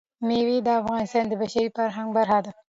مېوې 0.27 0.57
د 0.65 0.67
افغانستان 0.81 1.23
د 1.27 1.33
بشري 1.41 1.67
فرهنګ 1.75 2.09
برخه 2.17 2.39
ده. 2.45 2.51